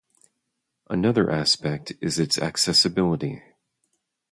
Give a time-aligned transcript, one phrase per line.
[0.89, 3.43] Another aspect is its accessibility.